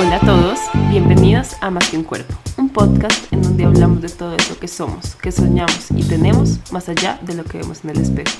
[0.00, 4.08] Hola a todos, bienvenidos a Más que un cuerpo, un podcast en donde hablamos de
[4.08, 7.90] todo eso que somos, que soñamos y tenemos más allá de lo que vemos en
[7.90, 8.30] el espejo.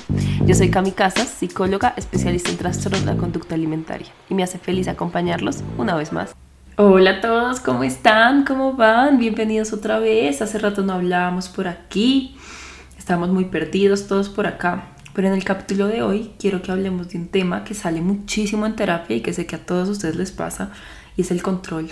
[0.43, 4.57] Yo soy Cami Casas, psicóloga especialista en trastornos de la conducta alimentaria y me hace
[4.57, 6.35] feliz acompañarlos una vez más.
[6.77, 8.43] Hola a todos, ¿cómo están?
[8.43, 9.19] ¿Cómo van?
[9.19, 10.41] Bienvenidos otra vez.
[10.41, 12.37] Hace rato no hablábamos por aquí.
[12.97, 14.85] Estamos muy perdidos todos por acá.
[15.13, 18.65] Pero en el capítulo de hoy quiero que hablemos de un tema que sale muchísimo
[18.65, 20.71] en terapia y que sé que a todos ustedes les pasa
[21.15, 21.91] y es el control.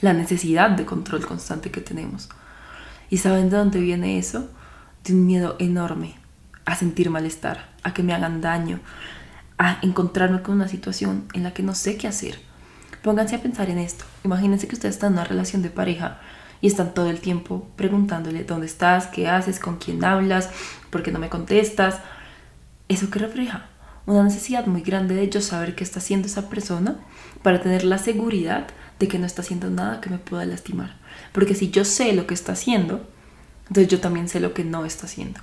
[0.00, 2.28] La necesidad de control constante que tenemos.
[3.08, 4.48] ¿Y saben de dónde viene eso?
[5.04, 6.16] De un miedo enorme
[6.66, 8.80] a sentir malestar, a que me hagan daño,
[9.56, 12.38] a encontrarme con una situación en la que no sé qué hacer.
[13.02, 14.04] Pónganse a pensar en esto.
[14.24, 16.18] Imagínense que ustedes están en una relación de pareja
[16.60, 20.50] y están todo el tiempo preguntándole dónde estás, qué haces, con quién hablas,
[20.90, 22.00] por qué no me contestas.
[22.88, 23.66] ¿Eso qué refleja?
[24.06, 26.96] Una necesidad muy grande de yo saber qué está haciendo esa persona
[27.42, 28.68] para tener la seguridad
[29.00, 30.96] de que no está haciendo nada que me pueda lastimar.
[31.32, 33.04] Porque si yo sé lo que está haciendo,
[33.68, 35.40] entonces yo también sé lo que no está haciendo.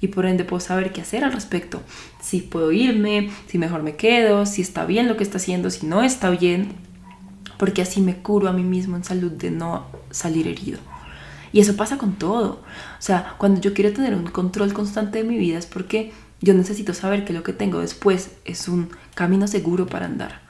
[0.00, 1.82] Y por ende puedo saber qué hacer al respecto.
[2.20, 5.86] Si puedo irme, si mejor me quedo, si está bien lo que está haciendo, si
[5.86, 6.74] no está bien
[7.58, 10.78] porque así me curo a mí mismo en salud de no salir herido.
[11.52, 12.60] Y eso pasa con todo.
[12.98, 16.12] O sea, cuando yo quiero tener un control constante de mi vida es porque
[16.44, 20.42] yo necesito saber que lo que tengo después es un camino seguro para andar.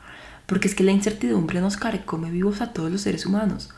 [0.46, 3.70] Porque es que la incertidumbre nos carcome vivos a todos los seres humanos.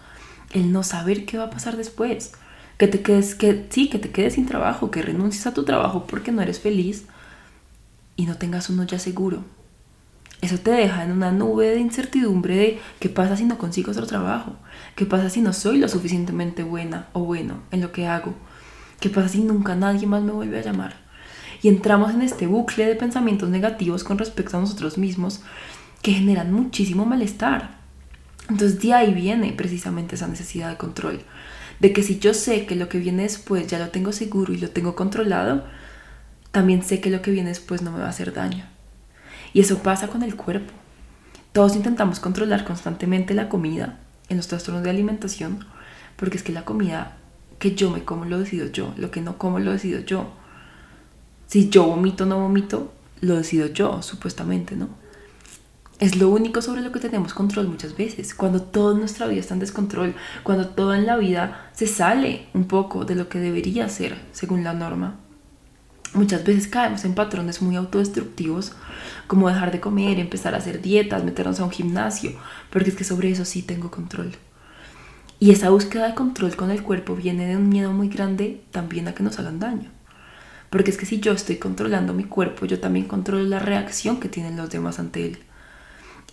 [0.52, 2.32] El no saber qué va a pasar después.
[2.78, 6.06] Que te quedes, que sí, que te quedes sin trabajo, que renuncies a tu trabajo
[6.06, 7.04] porque no eres feliz
[8.16, 9.44] y no tengas uno ya seguro
[10.42, 14.06] eso te deja en una nube de incertidumbre de qué pasa si no consigo otro
[14.06, 14.56] trabajo,
[14.94, 18.34] qué pasa si no soy lo suficientemente buena o bueno en lo que hago,
[19.00, 21.05] qué pasa si nunca nadie más me vuelve a llamar.
[21.66, 25.40] Y entramos en este bucle de pensamientos negativos con respecto a nosotros mismos
[26.00, 27.78] que generan muchísimo malestar.
[28.48, 31.22] Entonces de ahí viene precisamente esa necesidad de control,
[31.80, 34.58] de que si yo sé que lo que viene después ya lo tengo seguro y
[34.58, 35.64] lo tengo controlado,
[36.52, 38.64] también sé que lo que viene después no me va a hacer daño.
[39.52, 40.72] Y eso pasa con el cuerpo.
[41.50, 43.98] Todos intentamos controlar constantemente la comida
[44.28, 45.66] en los trastornos de alimentación,
[46.14, 47.16] porque es que la comida
[47.58, 50.45] que yo me como lo decido yo, lo que no como lo decido yo.
[51.46, 54.88] Si yo vomito o no vomito, lo decido yo, supuestamente, ¿no?
[55.98, 59.54] Es lo único sobre lo que tenemos control muchas veces, cuando toda nuestra vida está
[59.54, 63.88] en descontrol, cuando todo en la vida se sale un poco de lo que debería
[63.88, 65.16] ser según la norma.
[66.12, 68.72] Muchas veces caemos en patrones muy autodestructivos,
[69.26, 72.32] como dejar de comer, empezar a hacer dietas, meternos a un gimnasio,
[72.70, 74.32] porque es que sobre eso sí tengo control.
[75.38, 79.08] Y esa búsqueda de control con el cuerpo viene de un miedo muy grande también
[79.08, 79.95] a que nos hagan daño.
[80.76, 84.28] Porque es que si yo estoy controlando mi cuerpo, yo también controlo la reacción que
[84.28, 85.38] tienen los demás ante él.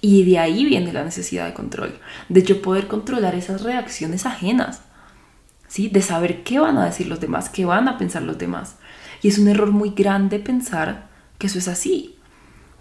[0.02, 4.82] Y de ahí viene la necesidad de control, de yo poder controlar esas reacciones ajenas,
[5.70, 5.88] ¿sí?
[5.88, 8.76] De saber qué van a decir los demás, qué van a pensar los demás.
[9.22, 12.18] Y es un error muy grande pensar que eso es así.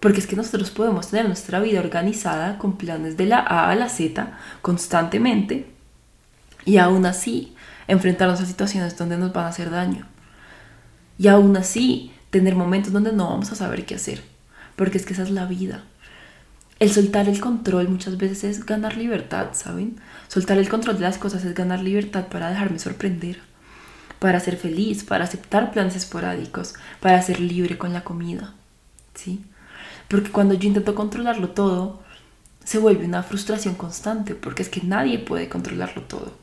[0.01, 3.77] Porque es que nosotros podemos tener nuestra vida organizada con planes de la A a
[3.77, 5.71] la Z constantemente
[6.65, 7.55] y aún así
[7.87, 10.09] enfrentarnos a situaciones donde nos van a hacer daño.
[11.23, 14.23] Y aún así tener momentos donde no vamos a saber qué hacer.
[14.77, 15.85] Porque es que esa es la vida.
[16.79, 20.01] El soltar el control muchas veces es ganar libertad, ¿saben?
[20.29, 23.39] Soltar el control de las cosas es ganar libertad para dejarme sorprender
[24.23, 28.55] para ser feliz, para aceptar planes esporádicos, para ser libre con la comida.
[29.15, 29.45] ¿Sí?
[30.07, 32.05] Porque cuando yo intento controlarlo todo,
[32.63, 36.39] se vuelve una frustración constante, porque es que nadie puede controlarlo todo.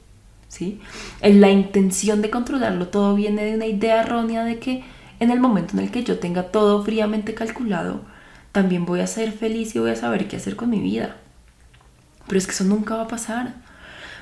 [0.50, 0.82] ¿Sí?
[1.22, 4.84] La intención de controlarlo todo viene de una idea errónea de que
[5.20, 8.02] en el momento en el que yo tenga todo fríamente calculado,
[8.52, 11.16] también voy a ser feliz y voy a saber qué hacer con mi vida.
[12.28, 13.56] Pero es que eso nunca va a pasar,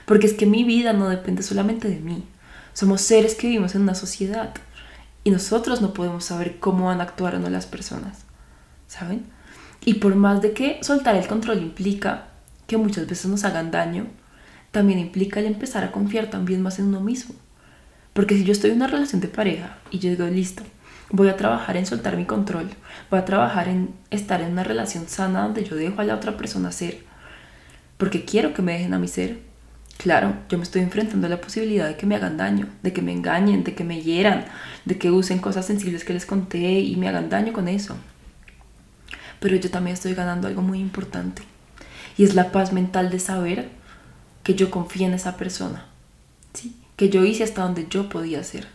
[0.06, 2.24] porque es que mi vida no depende solamente de mí,
[2.74, 4.54] somos seres que vivimos en una sociedad
[5.24, 8.20] y nosotros no podemos saber cómo van a actuar o no las personas,
[8.88, 9.26] ¿saben?
[9.84, 12.28] Y por más de que soltar el control implica
[12.68, 14.08] que muchas veces nos hagan daño,
[14.78, 17.34] también implica el empezar a confiar también más en uno mismo.
[18.14, 20.62] Porque si yo estoy en una relación de pareja y yo digo, listo,
[21.10, 22.70] voy a trabajar en soltar mi control,
[23.10, 26.38] voy a trabajar en estar en una relación sana donde yo dejo a la otra
[26.38, 27.00] persona ser,
[27.98, 29.40] porque quiero que me dejen a mi ser,
[29.98, 33.02] Claro, yo me estoy enfrentando a la posibilidad de que me hagan daño, de que
[33.02, 34.46] me engañen, de que me hieran,
[34.86, 37.98] de que usen cosas sensibles que les conté y me hagan daño con eso.
[39.40, 41.42] Pero yo también estoy ganando algo muy importante
[42.16, 43.77] y es la paz mental de saber
[44.48, 45.88] que yo confío en esa persona,
[46.54, 46.74] ¿sí?
[46.96, 48.66] que yo hice hasta donde yo podía hacer.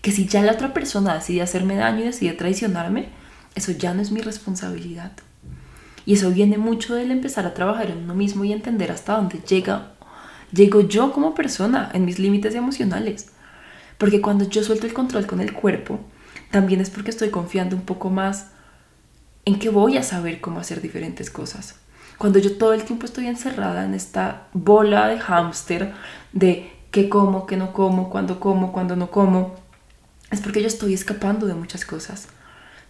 [0.00, 3.10] Que si ya la otra persona decide hacerme daño y decide traicionarme,
[3.54, 5.12] eso ya no es mi responsabilidad.
[6.06, 9.40] Y eso viene mucho del empezar a trabajar en uno mismo y entender hasta dónde
[9.46, 9.92] llega,
[10.54, 13.26] llego yo como persona en mis límites emocionales.
[13.98, 16.00] Porque cuando yo suelto el control con el cuerpo,
[16.50, 18.46] también es porque estoy confiando un poco más
[19.44, 21.74] en que voy a saber cómo hacer diferentes cosas.
[22.22, 25.92] Cuando yo todo el tiempo estoy encerrada en esta bola de hámster
[26.32, 29.56] de qué como, qué no como, cuándo como, cuándo no como,
[30.30, 32.28] es porque yo estoy escapando de muchas cosas.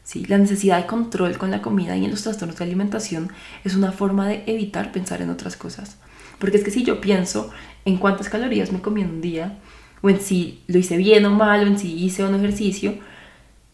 [0.04, 0.26] ¿sí?
[0.26, 3.32] La necesidad de control con la comida y en los trastornos de alimentación
[3.64, 5.96] es una forma de evitar pensar en otras cosas.
[6.38, 7.48] Porque es que si yo pienso
[7.86, 9.60] en cuántas calorías me comí en un día,
[10.02, 12.98] o en si lo hice bien o mal, o en si hice un ejercicio,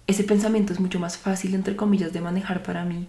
[0.06, 3.08] ese pensamiento es mucho más fácil, entre comillas, de manejar para mí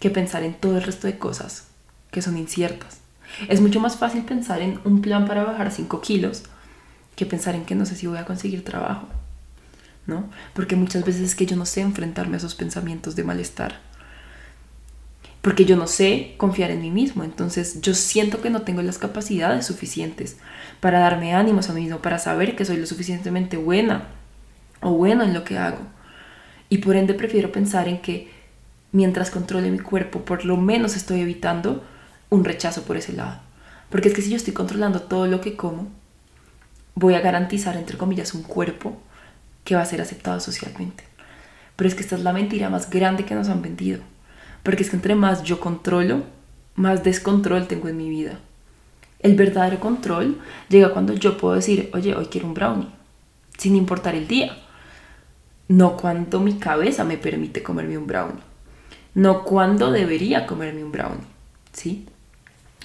[0.00, 1.68] que pensar en todo el resto de cosas
[2.12, 3.00] que son inciertas.
[3.48, 6.44] Es mucho más fácil pensar en un plan para bajar 5 kilos
[7.16, 9.08] que pensar en que no sé si voy a conseguir trabajo.
[10.06, 10.28] ¿no?
[10.54, 13.80] Porque muchas veces es que yo no sé enfrentarme a esos pensamientos de malestar.
[15.40, 17.24] Porque yo no sé confiar en mí mismo.
[17.24, 20.36] Entonces yo siento que no tengo las capacidades suficientes
[20.80, 24.08] para darme ánimos a mí mismo, para saber que soy lo suficientemente buena
[24.80, 25.80] o bueno en lo que hago.
[26.68, 28.30] Y por ende prefiero pensar en que
[28.92, 31.84] mientras controle mi cuerpo, por lo menos estoy evitando
[32.32, 33.40] un rechazo por ese lado.
[33.90, 35.88] Porque es que si yo estoy controlando todo lo que como,
[36.94, 38.96] voy a garantizar, entre comillas, un cuerpo
[39.64, 41.04] que va a ser aceptado socialmente.
[41.76, 44.00] Pero es que esta es la mentira más grande que nos han vendido.
[44.62, 46.22] Porque es que entre más yo controlo,
[46.74, 48.38] más descontrol tengo en mi vida.
[49.18, 50.40] El verdadero control
[50.70, 52.88] llega cuando yo puedo decir, oye, hoy quiero un brownie,
[53.58, 54.56] sin importar el día.
[55.68, 58.42] No cuando mi cabeza me permite comerme un brownie.
[59.14, 61.26] No cuando debería comerme un brownie.
[61.72, 62.06] ¿Sí?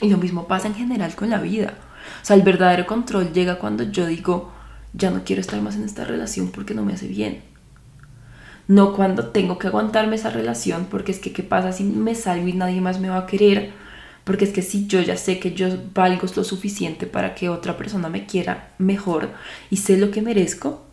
[0.01, 1.73] Y lo mismo pasa en general con la vida.
[2.21, 4.51] O sea, el verdadero control llega cuando yo digo,
[4.93, 7.41] ya no quiero estar más en esta relación porque no me hace bien.
[8.67, 12.47] No cuando tengo que aguantarme esa relación porque es que qué pasa si me salgo
[12.47, 13.71] y nadie más me va a querer.
[14.23, 17.77] Porque es que si yo ya sé que yo valgo lo suficiente para que otra
[17.77, 19.29] persona me quiera mejor
[19.69, 20.83] y sé lo que merezco,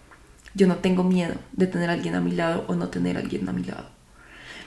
[0.55, 3.53] yo no tengo miedo de tener alguien a mi lado o no tener alguien a
[3.53, 3.87] mi lado.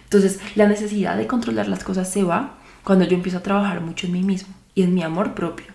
[0.04, 2.58] Entonces, la necesidad de controlar las cosas se va
[2.88, 5.66] cuando yo empiezo a trabajar mucho en mí mismo y en mi amor propio.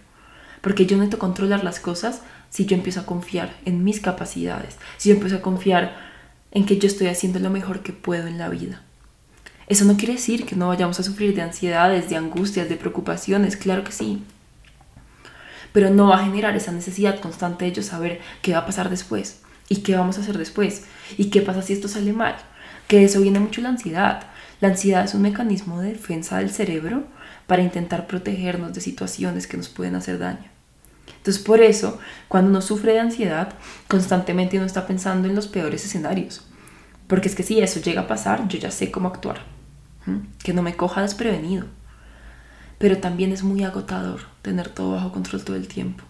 [0.62, 5.10] Porque yo necesito controlar las cosas si yo empiezo a confiar en mis capacidades, si
[5.10, 5.94] yo empiezo a confiar
[6.52, 8.80] en que yo estoy haciendo lo mejor que puedo en la vida.
[9.66, 13.58] Eso no quiere decir que no vayamos a sufrir de ansiedades, de angustias, de preocupaciones,
[13.58, 14.22] claro que sí.
[15.74, 18.88] Pero no va a generar esa necesidad constante de yo saber qué va a pasar
[18.88, 20.86] después y qué vamos a hacer después
[21.18, 22.36] y qué pasa si esto sale mal.
[22.88, 24.31] Que de eso viene mucho la ansiedad.
[24.62, 27.02] La ansiedad es un mecanismo de defensa del cerebro
[27.48, 30.44] para intentar protegernos de situaciones que nos pueden hacer daño.
[31.16, 31.98] Entonces, por eso,
[32.28, 33.54] cuando uno sufre de ansiedad,
[33.88, 36.46] constantemente uno está pensando en los peores escenarios.
[37.08, 39.40] Porque es que si eso llega a pasar, yo ya sé cómo actuar.
[40.44, 41.66] Que no me coja desprevenido.
[42.78, 46.04] Pero también es muy agotador tener todo bajo control todo el tiempo.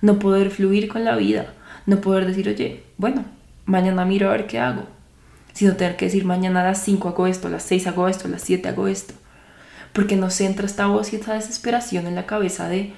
[0.00, 1.54] No poder fluir con la vida.
[1.86, 3.24] No poder decir, oye, bueno,
[3.66, 4.86] mañana miro a ver qué hago.
[5.54, 8.26] Sino tener que decir, mañana a las 5 hago esto, a las 6 hago esto,
[8.26, 9.14] a las 7 hago esto.
[9.92, 12.92] Porque no se entra esta voz y esta desesperación en la cabeza de,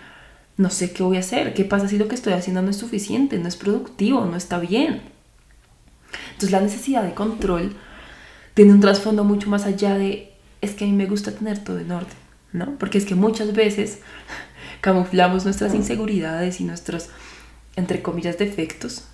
[0.57, 2.77] no sé qué voy a hacer, qué pasa si lo que estoy haciendo no es
[2.77, 5.03] suficiente, no es productivo, no está bien.
[6.29, 7.77] Entonces la necesidad de control
[8.55, 10.33] tiene un trasfondo mucho más allá de,
[10.63, 12.17] es que a mí me gusta tener todo en orden,
[12.53, 12.79] ¿no?
[12.79, 14.01] Porque es que muchas veces
[14.81, 17.11] camuflamos nuestras inseguridades y nuestros,
[17.77, 19.05] entre comillas, defectos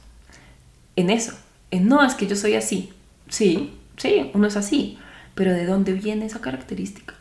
[0.96, 1.32] en eso,
[1.70, 2.92] en no, es que yo soy así.
[3.32, 4.98] Sí, sí, uno es así,
[5.34, 7.14] pero ¿de dónde viene esa característica?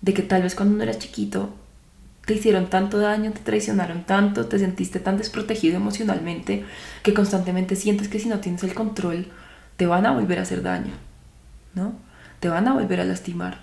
[0.00, 1.54] De que tal vez cuando uno era chiquito
[2.24, 6.64] te hicieron tanto daño, te traicionaron tanto, te sentiste tan desprotegido emocionalmente
[7.04, 9.28] que constantemente sientes que si no tienes el control
[9.76, 10.94] te van a volver a hacer daño,
[11.74, 11.92] ¿no?
[12.40, 13.60] Te van a volver a lastimar.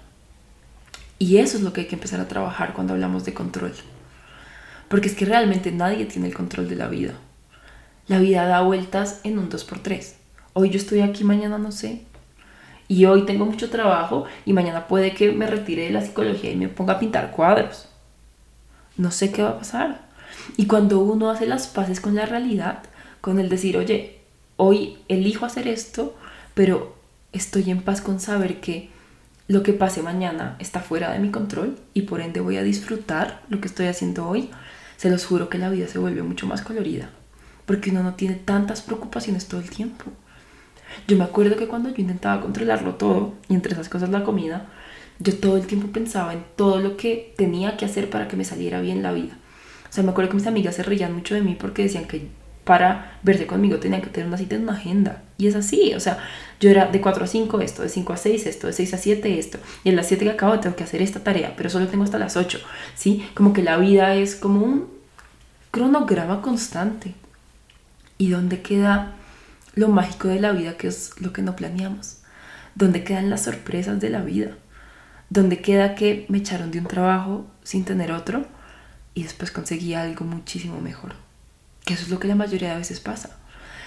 [1.19, 3.73] Y eso es lo que hay que empezar a trabajar cuando hablamos de control.
[4.87, 7.15] Porque es que realmente nadie tiene el control de la vida.
[8.07, 10.22] La vida da vueltas en un 2x3.
[10.53, 12.03] Hoy yo estoy aquí, mañana no sé.
[12.87, 16.55] Y hoy tengo mucho trabajo y mañana puede que me retire de la psicología y
[16.55, 17.87] me ponga a pintar cuadros
[18.97, 20.01] no sé qué va a pasar.
[20.57, 22.83] Y cuando uno hace las paces con la realidad,
[23.21, 24.19] con el decir, oye,
[24.57, 26.15] hoy elijo hacer esto,
[26.53, 26.95] pero
[27.31, 28.89] estoy en paz con saber que
[29.47, 33.41] lo que pase mañana está fuera de mi control y por ende voy a disfrutar
[33.49, 34.49] lo que estoy haciendo hoy,
[34.97, 37.09] se los juro que la vida se vuelve mucho más colorida,
[37.65, 40.05] porque uno no tiene tantas preocupaciones todo el tiempo.
[41.07, 44.67] Yo me acuerdo que cuando yo intentaba controlarlo todo, y entre esas cosas la comida,
[45.19, 48.45] yo todo el tiempo pensaba en todo lo que tenía que hacer para que me
[48.45, 49.37] saliera bien la vida.
[49.89, 52.27] O sea, me acuerdo que mis amigas se reían mucho de mí porque decían que
[52.63, 55.23] para verse conmigo tenía que tener una cita en una agenda.
[55.37, 56.17] Y es así, o sea,
[56.59, 58.97] yo era de 4 a 5 esto, de 5 a 6 esto, de 6 a
[58.97, 61.87] 7 esto, y en las 7 que acabo tengo que hacer esta tarea, pero solo
[61.87, 62.59] tengo hasta las 8,
[62.95, 63.25] ¿sí?
[63.33, 64.87] Como que la vida es como un
[65.71, 67.13] cronograma constante.
[68.17, 69.15] ¿Y dónde queda
[69.75, 72.17] lo mágico de la vida, que es lo que no planeamos?
[72.75, 74.51] ¿Dónde quedan las sorpresas de la vida?
[75.29, 78.45] ¿Dónde queda que me echaron de un trabajo sin tener otro
[79.13, 81.15] y después conseguí algo muchísimo mejor?
[81.85, 83.37] Que eso es lo que la mayoría de veces pasa.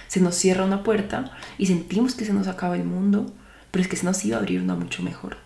[0.07, 3.33] Se nos cierra una puerta y sentimos que se nos acaba el mundo,
[3.71, 5.37] pero es que se nos iba a abrir una mucho mejor.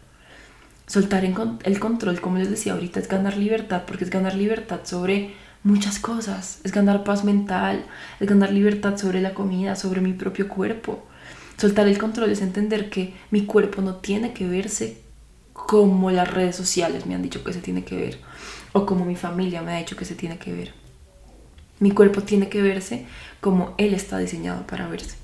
[0.87, 5.33] Soltar el control, como les decía ahorita, es ganar libertad, porque es ganar libertad sobre
[5.63, 6.59] muchas cosas.
[6.63, 7.85] Es ganar paz mental,
[8.19, 11.03] es ganar libertad sobre la comida, sobre mi propio cuerpo.
[11.57, 15.01] Soltar el control es entender que mi cuerpo no tiene que verse
[15.53, 18.19] como las redes sociales me han dicho que se tiene que ver
[18.73, 20.73] o como mi familia me ha dicho que se tiene que ver.
[21.79, 23.05] Mi cuerpo tiene que verse
[23.39, 25.17] como él está diseñado para verse.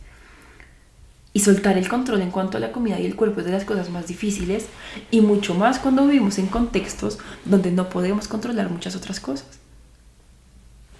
[1.33, 3.63] Y soltar el control en cuanto a la comida y el cuerpo es de las
[3.63, 4.65] cosas más difíciles
[5.11, 9.59] y mucho más cuando vivimos en contextos donde no podemos controlar muchas otras cosas.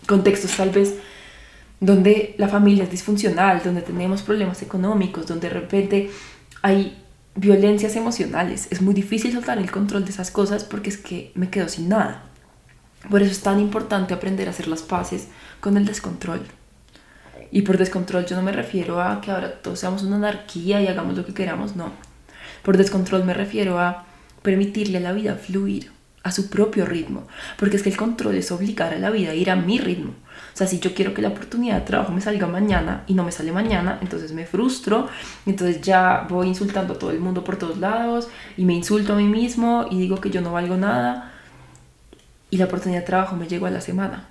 [0.07, 0.95] Contextos tal vez
[1.79, 6.09] donde la familia es disfuncional, donde tenemos problemas económicos, donde de repente
[6.61, 6.97] hay
[7.35, 8.67] violencias emocionales.
[8.71, 11.89] Es muy difícil soltar el control de esas cosas porque es que me quedo sin
[11.89, 12.23] nada.
[13.09, 15.27] Por eso es tan importante aprender a hacer las paces
[15.59, 16.41] con el descontrol.
[17.51, 20.87] Y por descontrol yo no me refiero a que ahora todos seamos una anarquía y
[20.87, 21.91] hagamos lo que queramos, no.
[22.63, 24.05] Por descontrol me refiero a
[24.41, 25.91] permitirle a la vida fluir
[26.27, 27.25] a su propio ritmo,
[27.57, 30.11] porque es que el control es obligar a la vida a ir a mi ritmo.
[30.11, 33.23] O sea, si yo quiero que la oportunidad de trabajo me salga mañana y no
[33.23, 35.07] me sale mañana, entonces me frustro,
[35.45, 39.15] entonces ya voy insultando a todo el mundo por todos lados y me insulto a
[39.15, 41.31] mí mismo y digo que yo no valgo nada
[42.49, 44.27] y la oportunidad de trabajo me llegó a la semana.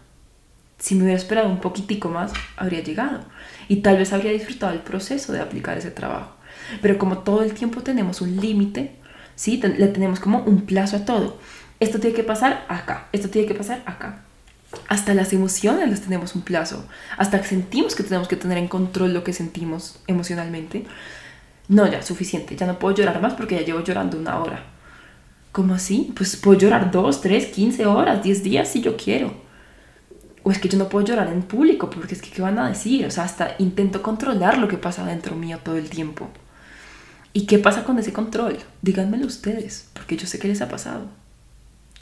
[0.79, 3.21] Si me hubiera esperado un poquitico más, habría llegado
[3.69, 6.33] y tal vez habría disfrutado el proceso de aplicar ese trabajo.
[6.83, 8.97] Pero como todo el tiempo tenemos un límite,
[9.37, 9.59] ¿sí?
[9.59, 11.39] le tenemos como un plazo a todo.
[11.81, 14.23] Esto tiene que pasar acá, esto tiene que pasar acá.
[14.89, 18.69] Hasta las emociones les tenemos un plazo, hasta que sentimos que tenemos que tener en
[18.69, 20.85] control lo que sentimos emocionalmente.
[21.69, 24.77] No, ya, suficiente, ya no puedo llorar más porque ya llevo llorando una hora
[25.57, 26.13] ¿Cómo así?
[26.15, 29.33] Pues puedo llorar dos, tres, quince horas, diez días si yo quiero.
[30.43, 32.69] O es que yo no puedo llorar en público porque es que ¿qué van a
[32.69, 33.07] decir?
[33.07, 36.29] O sea, hasta intento controlar lo que pasa dentro mío todo el tiempo.
[37.33, 38.59] ¿Y qué pasa con ese control?
[38.83, 41.07] Díganmelo ustedes, porque yo sé que les ha pasado.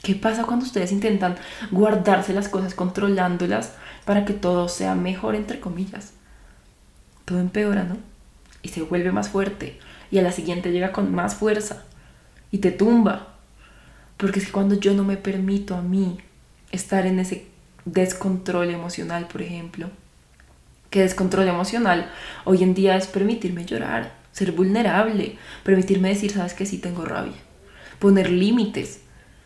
[0.05, 1.35] ¿Qué pasa cuando ustedes intentan
[1.71, 3.73] guardarse las cosas controlándolas
[4.05, 6.13] para que todo sea mejor, entre comillas?
[7.25, 7.97] Todo empeora, ¿no?
[8.61, 9.79] Y se vuelve más fuerte.
[10.11, 11.85] Y a la siguiente llega con más fuerza.
[12.51, 13.33] Y te tumba.
[14.17, 16.19] Porque es que cuando yo no me permito a mí
[16.71, 17.47] estar en ese
[17.85, 19.89] descontrol emocional, por ejemplo,
[20.91, 22.11] que descontrol emocional
[22.43, 27.41] hoy en día es permitirme llorar, ser vulnerable, permitirme decir, sabes que sí tengo rabia,
[27.97, 28.99] poner límites,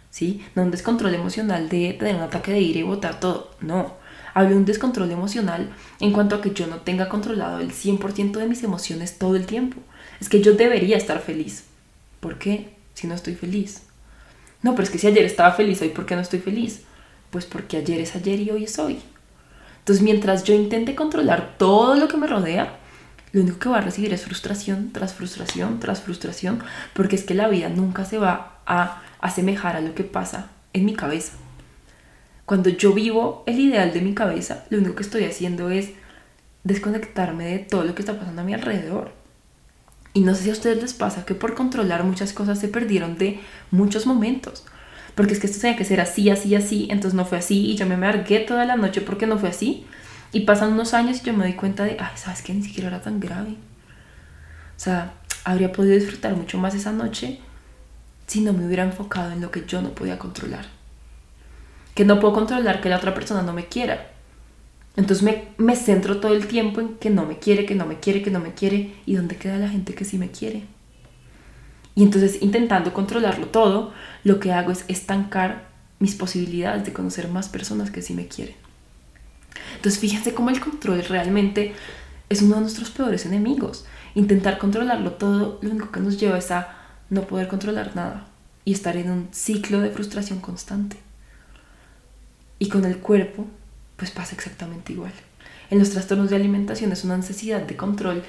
[0.10, 0.44] ¿sí?
[0.56, 3.98] No un descontrol emocional de tener un ataque de ira y botar todo, no.
[4.34, 8.34] Hablo de un descontrol emocional en cuanto a que yo no tenga controlado el 100%
[8.34, 9.82] de mis emociones todo el tiempo.
[10.20, 11.66] Es que yo debería estar feliz.
[12.20, 12.76] ¿Por qué?
[12.94, 13.84] Si no estoy feliz.
[14.62, 16.82] No, pero es que si ayer estaba feliz, hoy ¿por qué no estoy feliz?
[17.32, 19.00] Pues porque ayer es ayer y hoy es hoy.
[19.80, 22.78] Entonces, mientras yo intente controlar todo lo que me rodea,
[23.32, 26.62] lo único que va a recibir es frustración tras frustración tras frustración,
[26.94, 30.86] porque es que la vida nunca se va a asemejar a lo que pasa en
[30.86, 31.34] mi cabeza.
[32.46, 35.92] Cuando yo vivo el ideal de mi cabeza, lo único que estoy haciendo es
[36.64, 39.12] desconectarme de todo lo que está pasando a mi alrededor.
[40.14, 43.18] Y no sé si a ustedes les pasa que por controlar muchas cosas se perdieron
[43.18, 43.40] de
[43.72, 44.66] muchos momentos.
[45.14, 47.76] Porque es que esto tenía que ser así, así, así, entonces no fue así y
[47.76, 49.86] yo me amargué toda la noche porque no fue así.
[50.32, 52.54] Y pasan unos años y yo me doy cuenta de, ay, ¿sabes qué?
[52.54, 53.52] Ni siquiera era tan grave.
[53.52, 57.40] O sea, habría podido disfrutar mucho más esa noche
[58.30, 60.68] si no me hubiera enfocado en lo que yo no podía controlar.
[61.96, 64.12] Que no puedo controlar que la otra persona no me quiera,
[64.96, 68.00] entonces me, me, centro todo el tiempo en que no me quiere, que no me
[68.00, 68.96] quiere, que no me quiere.
[69.06, 70.64] ¿Y dónde queda la gente que sí me quiere?
[71.96, 73.94] Y entonces intentando controlarlo todo,
[74.24, 75.70] lo que hago es estancar
[76.00, 78.56] mis posibilidades de conocer más personas que sí me quieren.
[79.76, 81.74] Entonces fíjense cómo el control realmente
[82.30, 83.86] es uno de nuestros peores enemigos.
[84.16, 86.79] Intentar controlarlo todo, lo único que nos lleva es a
[87.10, 88.28] no poder controlar nada
[88.66, 90.98] y estar en un ciclo de frustración constante.
[92.60, 93.48] Y con el cuerpo
[93.96, 95.12] pues pasa exactamente igual.
[95.70, 98.24] En los trastornos de alimentación es una necesidad de control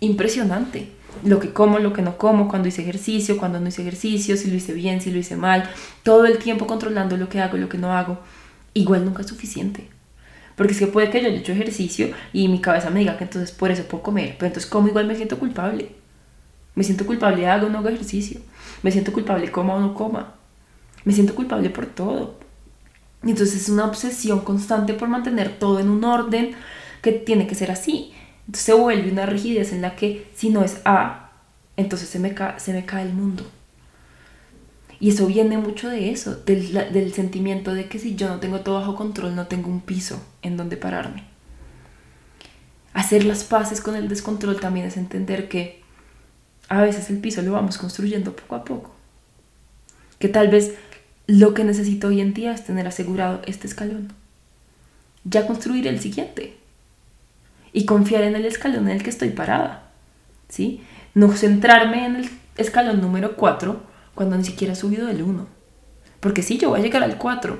[0.00, 0.88] impresionante.
[1.24, 4.50] Lo que como, lo que no como, cuando hice ejercicio, cuando no hice ejercicio, si
[4.50, 5.70] lo hice bien, si lo hice mal,
[6.02, 8.18] todo el tiempo controlando lo que hago, lo que no hago.
[8.72, 9.88] Igual nunca es suficiente.
[10.56, 13.24] Porque es que puede que yo haya hecho ejercicio y mi cabeza me diga que
[13.24, 14.36] entonces por eso puedo comer.
[14.38, 15.90] Pero entonces como igual me siento culpable.
[16.74, 18.40] Me siento culpable hago o no hago ejercicio.
[18.82, 20.34] Me siento culpable coma o no coma.
[21.04, 22.38] Me siento culpable por todo.
[23.22, 26.54] Y entonces es una obsesión constante por mantener todo en un orden
[27.00, 28.12] que tiene que ser así.
[28.40, 31.30] Entonces se vuelve una rigidez en la que si no es A,
[31.76, 33.44] entonces se me, cae el mundo.
[35.00, 38.60] Y eso viene mucho de eso, del, del, sentimiento de que si yo no tengo
[38.60, 41.24] todo bajo control, no tengo un piso en donde pararme.
[42.92, 45.83] Hacer las paces con el descontrol también es entender que
[46.68, 48.94] a veces el piso lo vamos construyendo poco a poco.
[50.18, 50.74] Que tal vez
[51.26, 54.12] lo que necesito hoy en día es tener asegurado este escalón.
[55.24, 56.56] Ya construir el siguiente.
[57.72, 59.90] Y confiar en el escalón en el que estoy parada.
[60.48, 60.82] ¿Sí?
[61.14, 63.82] No centrarme en el escalón número 4
[64.14, 65.46] cuando ni siquiera he subido del 1.
[66.20, 67.58] Porque sí, yo voy a llegar al 4.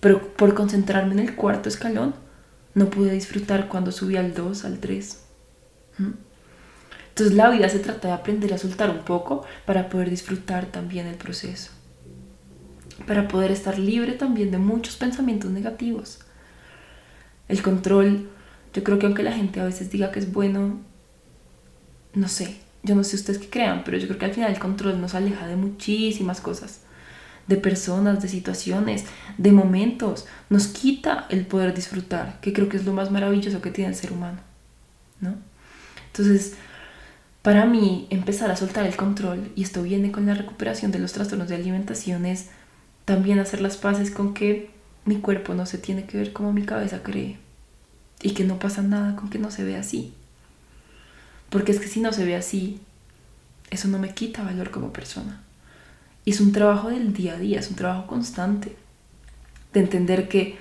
[0.00, 2.14] Pero por concentrarme en el cuarto escalón,
[2.74, 5.24] no pude disfrutar cuando subí al 2, al 3.
[5.98, 6.10] ¿Mm?
[7.14, 11.06] Entonces la vida se trata de aprender a soltar un poco para poder disfrutar también
[11.06, 11.70] el proceso
[13.06, 16.20] para poder estar libre también de muchos pensamientos negativos.
[17.48, 18.28] El control,
[18.72, 20.80] yo creo que aunque la gente a veces diga que es bueno,
[22.14, 24.58] no sé, yo no sé ustedes qué crean, pero yo creo que al final el
[24.58, 26.80] control nos aleja de muchísimas cosas,
[27.46, 29.04] de personas, de situaciones,
[29.36, 33.70] de momentos, nos quita el poder disfrutar, que creo que es lo más maravilloso que
[33.70, 34.38] tiene el ser humano,
[35.20, 35.34] ¿no?
[36.06, 36.54] Entonces,
[37.44, 41.12] para mí, empezar a soltar el control, y esto viene con la recuperación de los
[41.12, 42.48] trastornos de alimentación, es
[43.04, 44.70] también hacer las paces con que
[45.04, 47.36] mi cuerpo no se tiene que ver como mi cabeza cree
[48.22, 50.14] y que no pasa nada con que no se vea así.
[51.50, 52.80] Porque es que si no se ve así,
[53.68, 55.42] eso no me quita valor como persona.
[56.24, 58.74] Y es un trabajo del día a día, es un trabajo constante
[59.74, 60.56] de entender que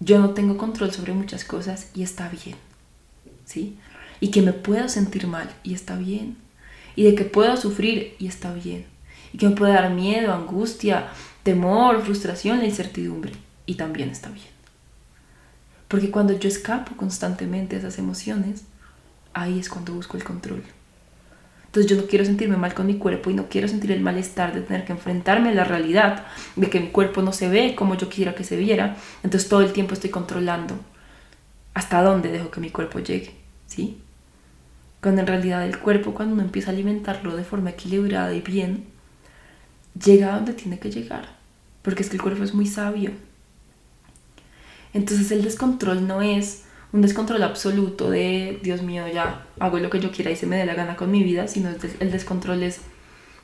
[0.00, 2.56] yo no tengo control sobre muchas cosas y está bien.
[3.44, 3.78] ¿Sí?
[4.20, 6.36] Y que me puedo sentir mal y está bien.
[6.94, 8.86] Y de que puedo sufrir y está bien.
[9.32, 11.08] Y que me puede dar miedo, angustia,
[11.42, 13.32] temor, frustración, la incertidumbre.
[13.66, 14.46] Y también está bien.
[15.88, 18.64] Porque cuando yo escapo constantemente a esas emociones,
[19.32, 20.62] ahí es cuando busco el control.
[21.66, 24.54] Entonces yo no quiero sentirme mal con mi cuerpo y no quiero sentir el malestar
[24.54, 26.24] de tener que enfrentarme a la realidad
[26.56, 28.96] de que mi cuerpo no se ve como yo quisiera que se viera.
[29.22, 30.74] Entonces todo el tiempo estoy controlando
[31.74, 33.34] hasta dónde dejo que mi cuerpo llegue,
[33.66, 34.00] ¿sí?
[35.06, 38.86] Cuando en realidad el cuerpo, cuando uno empieza a alimentarlo de forma equilibrada y bien,
[40.04, 41.28] llega a donde tiene que llegar
[41.82, 43.12] porque es que el cuerpo es muy sabio.
[44.92, 50.00] Entonces el descontrol no es un descontrol absoluto de, Dios mío, ya hago lo que
[50.00, 52.80] yo quiera y se me dé la gana con mi vida, sino el descontrol es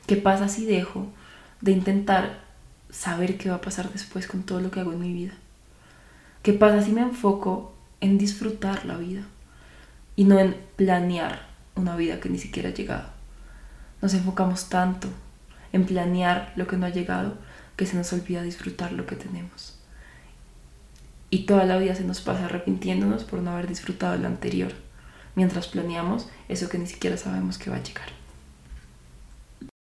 [0.05, 1.07] qué pasa si dejo
[1.61, 2.41] de intentar
[2.89, 5.31] saber qué va a pasar después con todo lo que hago en mi vida.
[6.41, 9.21] ¿Qué pasa si me enfoco en disfrutar la vida
[10.17, 13.09] y no en planear una vida que ni siquiera ha llegado?
[14.01, 15.07] Nos enfocamos tanto
[15.71, 17.37] en planear lo que no ha llegado
[17.75, 19.79] que se nos olvida disfrutar lo que tenemos.
[21.29, 24.71] Y toda la vida se nos pasa arrepintiéndonos por no haber disfrutado lo anterior,
[25.35, 28.22] mientras planeamos eso que ni siquiera sabemos que va a llegar.